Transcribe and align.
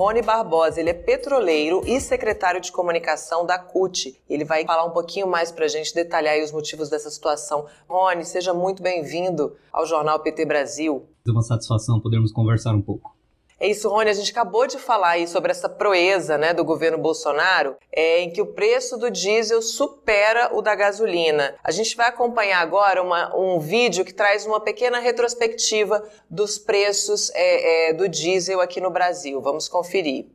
Rony 0.00 0.22
Barbosa, 0.22 0.80
ele 0.80 0.88
é 0.88 0.94
petroleiro 0.94 1.82
e 1.84 2.00
secretário 2.00 2.58
de 2.58 2.72
comunicação 2.72 3.44
da 3.44 3.58
CUT. 3.58 4.18
Ele 4.30 4.46
vai 4.46 4.64
falar 4.64 4.86
um 4.86 4.92
pouquinho 4.92 5.26
mais 5.26 5.52
para 5.52 5.66
a 5.66 5.68
gente 5.68 5.94
detalhar 5.94 6.42
os 6.42 6.50
motivos 6.50 6.88
dessa 6.88 7.10
situação. 7.10 7.66
Rony, 7.86 8.24
seja 8.24 8.54
muito 8.54 8.82
bem-vindo 8.82 9.54
ao 9.70 9.84
Jornal 9.84 10.18
PT 10.20 10.46
Brasil. 10.46 11.06
É 11.28 11.30
uma 11.30 11.42
satisfação 11.42 12.00
podermos 12.00 12.32
conversar 12.32 12.74
um 12.74 12.80
pouco. 12.80 13.14
É 13.60 13.68
isso, 13.68 13.90
Rony. 13.90 14.08
A 14.08 14.14
gente 14.14 14.30
acabou 14.30 14.66
de 14.66 14.78
falar 14.78 15.10
aí 15.10 15.28
sobre 15.28 15.50
essa 15.50 15.68
proeza 15.68 16.38
né, 16.38 16.54
do 16.54 16.64
governo 16.64 16.96
Bolsonaro, 16.96 17.76
é, 17.92 18.22
em 18.22 18.30
que 18.30 18.40
o 18.40 18.46
preço 18.46 18.96
do 18.96 19.10
diesel 19.10 19.60
supera 19.60 20.48
o 20.56 20.62
da 20.62 20.74
gasolina. 20.74 21.54
A 21.62 21.70
gente 21.70 21.94
vai 21.94 22.08
acompanhar 22.08 22.62
agora 22.62 23.02
uma, 23.02 23.36
um 23.36 23.60
vídeo 23.60 24.02
que 24.02 24.14
traz 24.14 24.46
uma 24.46 24.60
pequena 24.60 24.98
retrospectiva 24.98 26.02
dos 26.30 26.58
preços 26.58 27.30
é, 27.34 27.90
é, 27.90 27.92
do 27.92 28.08
diesel 28.08 28.62
aqui 28.62 28.80
no 28.80 28.90
Brasil. 28.90 29.42
Vamos 29.42 29.68
conferir. 29.68 30.26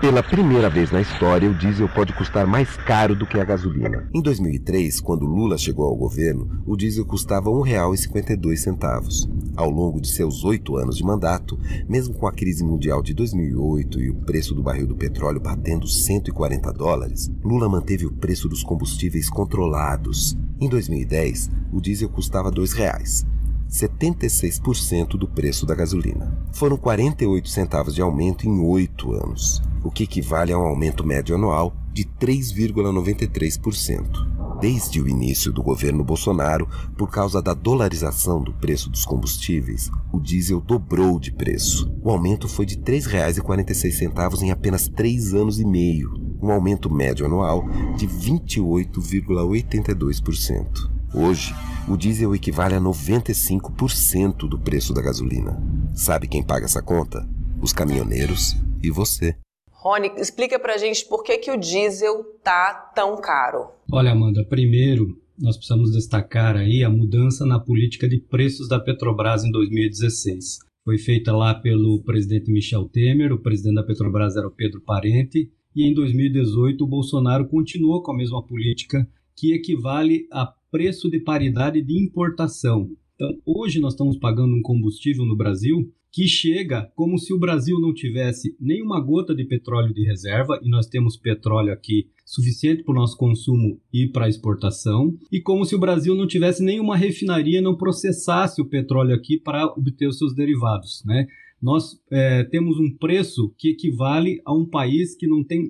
Pela 0.00 0.22
primeira 0.22 0.70
vez 0.70 0.90
na 0.90 1.00
história, 1.00 1.50
o 1.50 1.54
diesel 1.54 1.88
pode 1.88 2.14
custar 2.14 2.46
mais 2.46 2.74
caro 2.76 3.14
do 3.14 3.26
que 3.26 3.38
a 3.38 3.44
gasolina. 3.44 4.08
Em 4.14 4.22
2003, 4.22 5.00
quando 5.00 5.26
Lula 5.26 5.58
chegou 5.58 5.84
ao 5.84 5.94
governo, 5.94 6.62
o 6.66 6.76
diesel 6.76 7.04
custava 7.04 7.50
R$ 7.50 7.56
1,52. 7.56 9.28
Ao 9.56 9.68
longo 9.68 10.00
de 10.00 10.08
seus 10.08 10.44
oito 10.44 10.76
anos 10.76 10.96
de 10.96 11.04
mandato, 11.04 11.58
mesmo 11.86 12.14
com 12.14 12.26
a 12.26 12.32
crise 12.32 12.64
mundial 12.68 13.02
de 13.02 13.12
2008 13.14 14.00
e 14.00 14.10
o 14.10 14.14
preço 14.14 14.54
do 14.54 14.62
barril 14.62 14.86
do 14.86 14.94
petróleo 14.94 15.40
batendo 15.40 15.88
140 15.88 16.72
dólares, 16.72 17.28
Lula 17.42 17.68
manteve 17.68 18.06
o 18.06 18.12
preço 18.12 18.48
dos 18.48 18.62
combustíveis 18.62 19.28
controlados. 19.30 20.36
Em 20.60 20.68
2010, 20.68 21.50
o 21.72 21.80
diesel 21.80 22.08
custava 22.08 22.50
R$ 22.50 22.56
2,00. 22.56 23.26
76% 23.68 25.18
do 25.18 25.28
preço 25.28 25.66
da 25.66 25.74
gasolina. 25.74 26.32
Foram 26.52 26.76
48 26.76 27.48
centavos 27.48 27.92
de 27.94 28.00
aumento 28.00 28.46
em 28.46 28.60
oito 28.60 29.12
anos, 29.12 29.60
o 29.84 29.90
que 29.90 30.04
equivale 30.04 30.52
a 30.52 30.58
um 30.58 30.66
aumento 30.66 31.06
médio 31.06 31.34
anual 31.34 31.74
de 31.92 32.04
3,93%. 32.04 34.37
Desde 34.60 35.00
o 35.00 35.08
início 35.08 35.52
do 35.52 35.62
governo 35.62 36.02
Bolsonaro, 36.02 36.68
por 36.96 37.08
causa 37.10 37.40
da 37.40 37.54
dolarização 37.54 38.42
do 38.42 38.52
preço 38.52 38.90
dos 38.90 39.04
combustíveis, 39.04 39.88
o 40.12 40.18
diesel 40.18 40.60
dobrou 40.60 41.20
de 41.20 41.30
preço. 41.30 41.88
O 42.02 42.10
aumento 42.10 42.48
foi 42.48 42.66
de 42.66 42.74
R$ 42.74 42.82
3,46 42.82 44.42
em 44.42 44.50
apenas 44.50 44.88
três 44.88 45.32
anos 45.32 45.60
e 45.60 45.64
meio, 45.64 46.10
um 46.42 46.50
aumento 46.50 46.92
médio 46.92 47.24
anual 47.24 47.68
de 47.96 48.08
28,82%. 48.08 50.90
Hoje, 51.14 51.54
o 51.86 51.96
diesel 51.96 52.34
equivale 52.34 52.74
a 52.74 52.80
95% 52.80 54.48
do 54.48 54.58
preço 54.58 54.92
da 54.92 55.00
gasolina. 55.00 55.56
Sabe 55.94 56.26
quem 56.26 56.42
paga 56.42 56.64
essa 56.64 56.82
conta? 56.82 57.24
Os 57.60 57.72
caminhoneiros 57.72 58.56
e 58.82 58.90
você. 58.90 59.36
Rony, 59.78 60.10
explica 60.16 60.58
pra 60.58 60.76
gente 60.76 61.06
por 61.06 61.22
que, 61.22 61.38
que 61.38 61.50
o 61.52 61.56
diesel 61.56 62.24
tá 62.42 62.74
tão 62.94 63.20
caro. 63.20 63.68
Olha, 63.92 64.10
Amanda, 64.10 64.44
primeiro 64.44 65.16
nós 65.40 65.56
precisamos 65.56 65.92
destacar 65.92 66.56
aí 66.56 66.82
a 66.82 66.90
mudança 66.90 67.46
na 67.46 67.60
política 67.60 68.08
de 68.08 68.18
preços 68.18 68.68
da 68.68 68.80
Petrobras 68.80 69.44
em 69.44 69.52
2016. 69.52 70.58
Foi 70.84 70.98
feita 70.98 71.36
lá 71.36 71.54
pelo 71.54 72.02
presidente 72.02 72.50
Michel 72.50 72.88
Temer, 72.88 73.32
o 73.32 73.38
presidente 73.38 73.76
da 73.76 73.84
Petrobras 73.84 74.36
era 74.36 74.48
o 74.48 74.50
Pedro 74.50 74.80
Parente, 74.80 75.48
e 75.76 75.84
em 75.84 75.94
2018 75.94 76.82
o 76.82 76.88
Bolsonaro 76.88 77.46
continuou 77.46 78.02
com 78.02 78.10
a 78.10 78.16
mesma 78.16 78.44
política 78.44 79.08
que 79.36 79.52
equivale 79.52 80.26
a 80.32 80.52
preço 80.72 81.08
de 81.08 81.20
paridade 81.20 81.80
de 81.80 82.02
importação. 82.02 82.90
Então, 83.14 83.30
hoje 83.46 83.78
nós 83.78 83.92
estamos 83.92 84.16
pagando 84.16 84.54
um 84.54 84.62
combustível 84.62 85.24
no 85.24 85.36
Brasil 85.36 85.88
que 86.12 86.26
chega 86.26 86.90
como 86.94 87.18
se 87.18 87.32
o 87.32 87.38
Brasil 87.38 87.78
não 87.80 87.92
tivesse 87.92 88.56
nenhuma 88.60 89.00
gota 89.00 89.34
de 89.34 89.44
petróleo 89.44 89.92
de 89.92 90.04
reserva, 90.04 90.58
e 90.62 90.68
nós 90.68 90.86
temos 90.86 91.16
petróleo 91.16 91.72
aqui 91.72 92.08
suficiente 92.24 92.82
para 92.82 92.92
o 92.92 92.96
nosso 92.96 93.16
consumo 93.16 93.80
e 93.92 94.06
para 94.06 94.28
exportação, 94.28 95.16
e 95.30 95.40
como 95.40 95.64
se 95.64 95.74
o 95.74 95.78
Brasil 95.78 96.14
não 96.14 96.26
tivesse 96.26 96.62
nenhuma 96.62 96.96
refinaria, 96.96 97.60
não 97.60 97.76
processasse 97.76 98.60
o 98.60 98.66
petróleo 98.66 99.14
aqui 99.14 99.38
para 99.38 99.66
obter 99.66 100.08
os 100.08 100.18
seus 100.18 100.34
derivados, 100.34 101.02
né? 101.06 101.26
Nós 101.60 102.00
é, 102.10 102.44
temos 102.44 102.78
um 102.78 102.88
preço 102.96 103.52
que 103.58 103.70
equivale 103.70 104.40
a 104.44 104.54
um 104.54 104.64
país 104.64 105.16
que 105.16 105.26
não 105.26 105.42
tem 105.42 105.68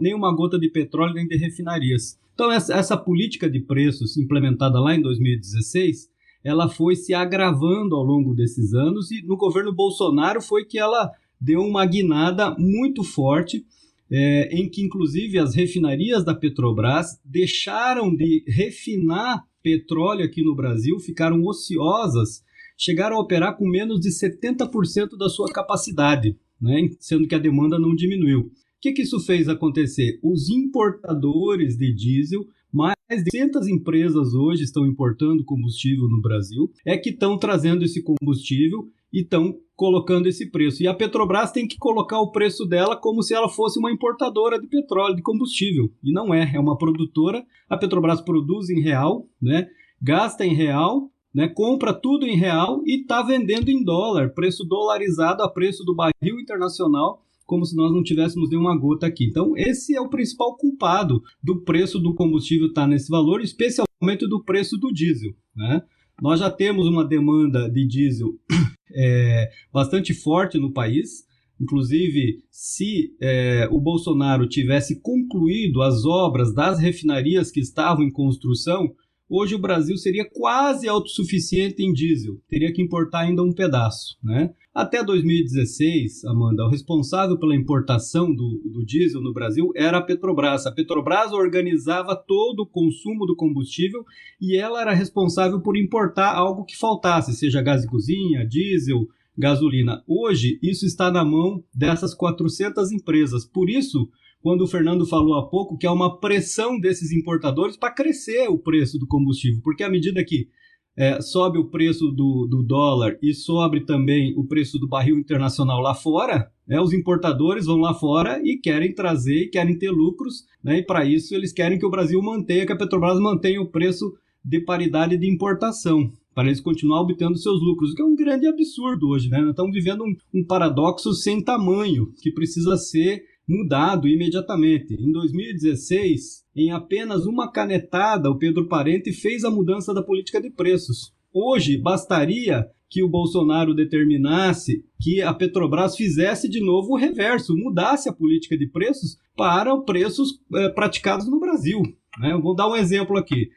nenhuma 0.00 0.34
gota 0.34 0.58
de 0.58 0.68
petróleo 0.68 1.14
nem 1.14 1.28
de 1.28 1.36
refinarias. 1.36 2.18
Então, 2.34 2.50
essa, 2.50 2.74
essa 2.74 2.96
política 2.96 3.48
de 3.48 3.60
preços 3.60 4.16
implementada 4.16 4.80
lá 4.80 4.94
em 4.94 5.00
2016, 5.00 6.08
ela 6.42 6.68
foi 6.68 6.96
se 6.96 7.12
agravando 7.12 7.96
ao 7.96 8.02
longo 8.02 8.34
desses 8.34 8.72
anos 8.72 9.10
e 9.10 9.22
no 9.22 9.36
governo 9.36 9.74
Bolsonaro 9.74 10.40
foi 10.40 10.64
que 10.64 10.78
ela 10.78 11.10
deu 11.40 11.60
uma 11.60 11.84
guinada 11.84 12.54
muito 12.58 13.02
forte, 13.04 13.64
é, 14.10 14.48
em 14.52 14.68
que 14.68 14.82
inclusive 14.82 15.38
as 15.38 15.54
refinarias 15.54 16.24
da 16.24 16.34
Petrobras 16.34 17.20
deixaram 17.24 18.14
de 18.14 18.42
refinar 18.46 19.44
petróleo 19.62 20.24
aqui 20.24 20.42
no 20.42 20.54
Brasil, 20.54 20.98
ficaram 20.98 21.44
ociosas, 21.44 22.42
chegaram 22.76 23.16
a 23.16 23.20
operar 23.20 23.56
com 23.56 23.68
menos 23.68 24.00
de 24.00 24.08
70% 24.08 25.16
da 25.18 25.28
sua 25.28 25.52
capacidade, 25.52 26.36
né, 26.60 26.88
sendo 26.98 27.26
que 27.26 27.34
a 27.34 27.38
demanda 27.38 27.78
não 27.78 27.94
diminuiu. 27.94 28.40
O 28.40 28.80
que, 28.80 28.92
que 28.92 29.02
isso 29.02 29.18
fez 29.20 29.48
acontecer? 29.48 30.20
Os 30.22 30.48
importadores 30.48 31.76
de 31.76 31.92
diesel, 31.92 32.46
mais 32.72 32.96
de 33.10 33.24
200 33.32 33.66
empresas 33.68 34.34
hoje 34.34 34.64
estão 34.64 34.86
importando 34.86 35.44
combustível 35.44 36.08
no 36.08 36.20
Brasil, 36.20 36.70
é 36.84 36.96
que 36.96 37.10
estão 37.10 37.38
trazendo 37.38 37.84
esse 37.84 38.02
combustível 38.02 38.88
e 39.12 39.22
estão 39.22 39.54
colocando 39.74 40.26
esse 40.26 40.50
preço. 40.50 40.82
E 40.82 40.86
a 40.86 40.94
Petrobras 40.94 41.52
tem 41.52 41.66
que 41.66 41.78
colocar 41.78 42.20
o 42.20 42.30
preço 42.30 42.66
dela 42.66 42.96
como 42.96 43.22
se 43.22 43.34
ela 43.34 43.48
fosse 43.48 43.78
uma 43.78 43.92
importadora 43.92 44.60
de 44.60 44.66
petróleo, 44.66 45.16
de 45.16 45.22
combustível. 45.22 45.90
E 46.02 46.12
não 46.12 46.34
é, 46.34 46.52
é 46.54 46.60
uma 46.60 46.76
produtora. 46.76 47.44
A 47.68 47.76
Petrobras 47.76 48.20
produz 48.20 48.68
em 48.68 48.80
real, 48.80 49.26
né? 49.40 49.68
gasta 50.00 50.44
em 50.44 50.54
real, 50.54 51.10
né? 51.34 51.48
compra 51.48 51.92
tudo 51.92 52.26
em 52.26 52.36
real 52.36 52.82
e 52.84 53.00
está 53.00 53.22
vendendo 53.22 53.68
em 53.68 53.82
dólar, 53.82 54.34
preço 54.34 54.64
dolarizado 54.64 55.42
a 55.42 55.48
preço 55.48 55.84
do 55.84 55.94
barril 55.94 56.40
internacional 56.40 57.22
como 57.48 57.64
se 57.64 57.74
nós 57.74 57.90
não 57.90 58.02
tivéssemos 58.02 58.50
nenhuma 58.50 58.76
gota 58.78 59.06
aqui. 59.06 59.24
Então, 59.24 59.54
esse 59.56 59.96
é 59.96 60.00
o 60.00 60.10
principal 60.10 60.54
culpado 60.58 61.22
do 61.42 61.62
preço 61.62 61.98
do 61.98 62.14
combustível 62.14 62.68
estar 62.68 62.82
tá 62.82 62.86
nesse 62.86 63.08
valor, 63.08 63.40
especialmente 63.40 64.28
do 64.28 64.44
preço 64.44 64.76
do 64.76 64.92
diesel. 64.92 65.32
Né? 65.56 65.82
Nós 66.20 66.40
já 66.40 66.50
temos 66.50 66.86
uma 66.86 67.02
demanda 67.06 67.66
de 67.70 67.88
diesel 67.88 68.38
é, 68.94 69.50
bastante 69.72 70.12
forte 70.12 70.58
no 70.58 70.74
país. 70.74 71.26
Inclusive, 71.58 72.44
se 72.50 73.16
é, 73.18 73.66
o 73.72 73.80
Bolsonaro 73.80 74.46
tivesse 74.46 75.00
concluído 75.00 75.80
as 75.80 76.04
obras 76.04 76.52
das 76.52 76.78
refinarias 76.78 77.50
que 77.50 77.60
estavam 77.60 78.04
em 78.04 78.12
construção, 78.12 78.94
hoje 79.28 79.54
o 79.54 79.58
Brasil 79.58 79.96
seria 79.96 80.28
quase 80.28 80.88
autossuficiente 80.88 81.82
em 81.82 81.92
diesel, 81.92 82.40
teria 82.48 82.72
que 82.72 82.82
importar 82.82 83.20
ainda 83.20 83.42
um 83.42 83.52
pedaço. 83.52 84.16
Né? 84.22 84.52
Até 84.74 85.02
2016, 85.02 86.24
Amanda, 86.24 86.64
o 86.64 86.70
responsável 86.70 87.36
pela 87.38 87.56
importação 87.56 88.32
do, 88.32 88.62
do 88.64 88.84
diesel 88.84 89.20
no 89.20 89.32
Brasil 89.32 89.72
era 89.74 89.98
a 89.98 90.02
Petrobras. 90.02 90.66
A 90.66 90.72
Petrobras 90.72 91.32
organizava 91.32 92.14
todo 92.14 92.60
o 92.60 92.66
consumo 92.66 93.26
do 93.26 93.34
combustível 93.34 94.04
e 94.40 94.56
ela 94.56 94.80
era 94.80 94.94
responsável 94.94 95.60
por 95.60 95.76
importar 95.76 96.32
algo 96.32 96.64
que 96.64 96.76
faltasse, 96.76 97.34
seja 97.34 97.60
gás 97.60 97.82
de 97.82 97.88
cozinha, 97.88 98.46
diesel, 98.46 99.06
gasolina. 99.36 100.02
Hoje, 100.06 100.58
isso 100.62 100.84
está 100.84 101.10
na 101.10 101.24
mão 101.24 101.62
dessas 101.74 102.12
400 102.12 102.90
empresas. 102.92 103.44
Por 103.44 103.70
isso, 103.70 104.08
quando 104.48 104.62
o 104.62 104.66
Fernando 104.66 105.04
falou 105.04 105.34
há 105.34 105.46
pouco 105.46 105.76
que 105.76 105.86
há 105.86 105.92
uma 105.92 106.18
pressão 106.18 106.80
desses 106.80 107.12
importadores 107.12 107.76
para 107.76 107.92
crescer 107.92 108.48
o 108.48 108.56
preço 108.56 108.98
do 108.98 109.06
combustível, 109.06 109.60
porque 109.62 109.84
à 109.84 109.90
medida 109.90 110.24
que 110.24 110.48
é, 110.96 111.20
sobe 111.20 111.58
o 111.58 111.68
preço 111.68 112.10
do, 112.10 112.46
do, 112.50 112.62
dólar 112.62 113.18
e 113.22 113.34
sobe 113.34 113.84
também 113.84 114.32
o 114.38 114.46
preço 114.46 114.78
do 114.78 114.88
barril 114.88 115.18
internacional 115.18 115.82
lá 115.82 115.94
fora, 115.94 116.50
né, 116.66 116.80
os 116.80 116.94
importadores 116.94 117.66
vão 117.66 117.76
lá 117.76 117.92
fora 117.92 118.40
e 118.42 118.56
querem 118.56 118.94
trazer, 118.94 119.42
e 119.42 119.50
querem 119.50 119.76
ter 119.76 119.90
lucros, 119.90 120.46
né, 120.64 120.78
e 120.78 120.82
para 120.82 121.04
isso 121.04 121.34
eles 121.34 121.52
querem 121.52 121.78
que 121.78 121.84
o 121.84 121.90
Brasil 121.90 122.22
mantenha, 122.22 122.64
que 122.64 122.72
a 122.72 122.76
Petrobras 122.78 123.20
mantenha 123.20 123.60
o 123.60 123.70
preço 123.70 124.14
de 124.42 124.60
paridade 124.60 125.18
de 125.18 125.28
importação, 125.30 126.10
para 126.34 126.46
eles 126.46 126.62
continuar 126.62 127.02
obtendo 127.02 127.36
seus 127.36 127.60
lucros, 127.60 127.92
o 127.92 127.94
que 127.94 128.00
é 128.00 128.04
um 128.06 128.16
grande 128.16 128.46
absurdo 128.46 129.10
hoje. 129.10 129.28
Né? 129.28 129.40
Nós 129.42 129.50
estamos 129.50 129.74
vivendo 129.74 130.04
um, 130.04 130.16
um 130.40 130.42
paradoxo 130.42 131.12
sem 131.12 131.44
tamanho, 131.44 132.14
que 132.22 132.32
precisa 132.32 132.78
ser 132.78 133.22
mudado 133.48 134.06
imediatamente. 134.06 134.94
Em 134.94 135.10
2016, 135.10 136.44
em 136.54 136.70
apenas 136.70 137.24
uma 137.24 137.50
canetada, 137.50 138.30
o 138.30 138.38
Pedro 138.38 138.68
Parente 138.68 139.12
fez 139.12 139.44
a 139.44 139.50
mudança 139.50 139.94
da 139.94 140.02
política 140.02 140.40
de 140.40 140.50
preços. 140.50 141.12
Hoje, 141.32 141.78
bastaria 141.78 142.66
que 142.90 143.02
o 143.02 143.08
Bolsonaro 143.08 143.74
determinasse 143.74 144.84
que 145.00 145.20
a 145.20 145.32
Petrobras 145.32 145.96
fizesse 145.96 146.48
de 146.48 146.60
novo 146.60 146.92
o 146.92 146.96
reverso, 146.96 147.56
mudasse 147.56 148.08
a 148.08 148.12
política 148.12 148.56
de 148.56 148.66
preços 148.66 149.18
para 149.36 149.76
preços 149.78 150.40
é, 150.54 150.68
praticados 150.70 151.28
no 151.28 151.38
Brasil. 151.38 151.82
Né? 152.18 152.36
Vou 152.42 152.54
dar 152.54 152.68
um 152.68 152.76
exemplo 152.76 153.16
aqui. 153.16 153.50